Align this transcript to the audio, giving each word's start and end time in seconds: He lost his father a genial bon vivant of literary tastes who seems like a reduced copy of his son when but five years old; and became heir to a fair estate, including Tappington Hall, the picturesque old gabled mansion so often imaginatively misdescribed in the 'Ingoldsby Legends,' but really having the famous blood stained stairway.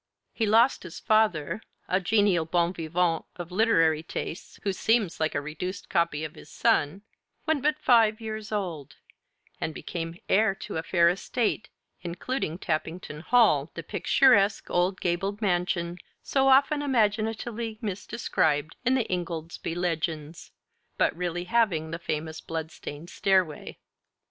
He 0.33 0.47
lost 0.47 0.81
his 0.81 0.99
father 0.99 1.61
a 1.87 1.99
genial 1.99 2.43
bon 2.45 2.73
vivant 2.73 3.23
of 3.35 3.51
literary 3.51 4.01
tastes 4.01 4.59
who 4.63 4.73
seems 4.73 5.19
like 5.19 5.35
a 5.35 5.41
reduced 5.41 5.89
copy 5.91 6.23
of 6.23 6.33
his 6.33 6.49
son 6.49 7.03
when 7.45 7.61
but 7.61 7.77
five 7.77 8.19
years 8.19 8.51
old; 8.51 8.95
and 9.59 9.75
became 9.75 10.17
heir 10.27 10.55
to 10.55 10.77
a 10.77 10.81
fair 10.81 11.07
estate, 11.07 11.69
including 12.01 12.57
Tappington 12.57 13.19
Hall, 13.21 13.69
the 13.75 13.83
picturesque 13.83 14.71
old 14.71 14.99
gabled 14.99 15.39
mansion 15.39 15.99
so 16.23 16.47
often 16.47 16.81
imaginatively 16.81 17.77
misdescribed 17.79 18.71
in 18.83 18.95
the 18.95 19.05
'Ingoldsby 19.07 19.75
Legends,' 19.75 20.49
but 20.97 21.15
really 21.15 21.43
having 21.43 21.91
the 21.91 21.99
famous 21.99 22.41
blood 22.41 22.71
stained 22.71 23.11
stairway. 23.11 23.77